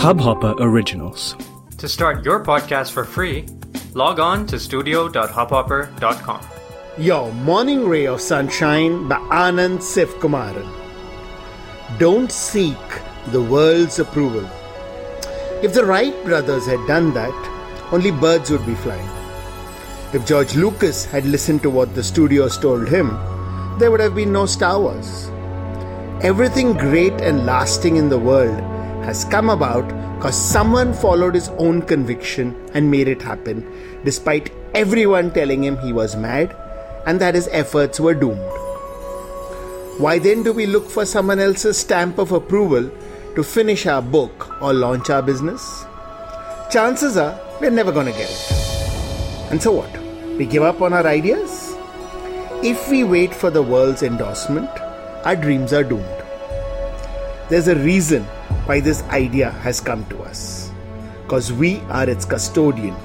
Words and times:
Hubhopper 0.00 0.54
Originals. 0.58 1.36
To 1.76 1.86
start 1.86 2.24
your 2.24 2.42
podcast 2.42 2.92
for 2.92 3.04
free, 3.04 3.44
log 3.92 4.18
on 4.18 4.46
to 4.46 4.58
studio.hubhopper.com. 4.58 6.40
Your 6.96 7.30
morning 7.34 7.86
ray 7.86 8.06
of 8.06 8.22
sunshine 8.22 9.08
by 9.08 9.18
Anand 9.28 9.80
Sivkumaran. 9.80 10.66
Don't 11.98 12.32
seek 12.32 12.78
the 13.26 13.42
world's 13.42 13.98
approval. 13.98 14.48
If 15.62 15.74
the 15.74 15.84
Wright 15.84 16.16
brothers 16.24 16.64
had 16.64 16.80
done 16.86 17.12
that, 17.12 17.36
only 17.92 18.10
birds 18.10 18.50
would 18.50 18.64
be 18.64 18.76
flying. 18.76 19.10
If 20.14 20.26
George 20.26 20.56
Lucas 20.56 21.04
had 21.04 21.26
listened 21.26 21.60
to 21.64 21.68
what 21.68 21.94
the 21.94 22.02
studios 22.02 22.56
told 22.56 22.88
him, 22.88 23.08
there 23.78 23.90
would 23.90 24.00
have 24.00 24.14
been 24.14 24.32
no 24.32 24.46
Star 24.46 24.80
Wars. 24.80 25.28
Everything 26.22 26.72
great 26.72 27.20
and 27.20 27.44
lasting 27.44 27.96
in 27.96 28.08
the 28.08 28.18
world 28.18 28.79
has 29.04 29.24
come 29.24 29.50
about 29.50 29.86
because 30.16 30.36
someone 30.36 30.92
followed 30.92 31.34
his 31.34 31.48
own 31.50 31.82
conviction 31.82 32.54
and 32.74 32.90
made 32.90 33.08
it 33.08 33.22
happen, 33.22 33.66
despite 34.04 34.52
everyone 34.74 35.32
telling 35.32 35.64
him 35.64 35.78
he 35.78 35.92
was 35.92 36.16
mad 36.16 36.54
and 37.06 37.20
that 37.20 37.34
his 37.34 37.48
efforts 37.48 37.98
were 37.98 38.14
doomed. 38.14 38.40
Why 39.98 40.18
then 40.18 40.42
do 40.42 40.52
we 40.52 40.66
look 40.66 40.88
for 40.88 41.04
someone 41.04 41.40
else's 41.40 41.78
stamp 41.78 42.18
of 42.18 42.32
approval 42.32 42.90
to 43.34 43.42
finish 43.42 43.86
our 43.86 44.02
book 44.02 44.62
or 44.62 44.72
launch 44.72 45.10
our 45.10 45.22
business? 45.22 45.84
Chances 46.70 47.16
are 47.16 47.38
we're 47.60 47.70
never 47.70 47.92
going 47.92 48.06
to 48.06 48.12
get 48.12 48.30
it. 48.30 48.52
And 49.50 49.62
so 49.62 49.72
what? 49.72 49.90
We 50.38 50.46
give 50.46 50.62
up 50.62 50.80
on 50.80 50.92
our 50.92 51.06
ideas? 51.06 51.74
If 52.62 52.90
we 52.90 53.04
wait 53.04 53.34
for 53.34 53.50
the 53.50 53.62
world's 53.62 54.02
endorsement, 54.02 54.70
our 55.24 55.36
dreams 55.36 55.72
are 55.72 55.84
doomed. 55.84 56.22
There's 57.48 57.68
a 57.68 57.76
reason 57.76 58.26
why 58.65 58.79
this 58.79 59.03
idea 59.03 59.51
has 59.51 59.79
come 59.79 60.05
to 60.05 60.21
us. 60.23 60.71
Because 61.23 61.51
we 61.53 61.79
are 61.89 62.09
its 62.09 62.25
custodian. 62.25 62.95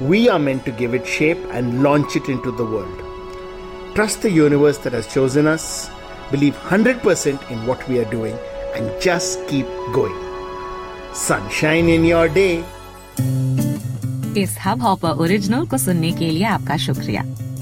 We 0.00 0.28
are 0.28 0.38
meant 0.38 0.64
to 0.64 0.70
give 0.70 0.94
it 0.94 1.06
shape 1.06 1.38
and 1.50 1.82
launch 1.82 2.16
it 2.16 2.28
into 2.28 2.52
the 2.52 2.64
world. 2.64 3.02
Trust 3.94 4.22
the 4.22 4.30
universe 4.30 4.78
that 4.78 4.92
has 4.92 5.06
chosen 5.12 5.46
us, 5.46 5.90
believe 6.30 6.54
100% 6.54 7.50
in 7.50 7.66
what 7.66 7.88
we 7.88 7.98
are 7.98 8.10
doing, 8.10 8.36
and 8.76 8.90
just 9.00 9.46
keep 9.48 9.66
going. 9.92 10.14
Sunshine 11.14 11.88
in 11.88 12.04
your 12.04 12.28
day. 12.28 12.62
इस 14.38 14.56
hub 14.64 14.82
hopper 14.82 15.10
original 15.22 15.64
को 15.66 15.78
सुनने 15.78 16.12
के 16.12 16.30
लिए 16.30 16.44
आपका 16.44 16.76
शुक्रिया 16.86 17.22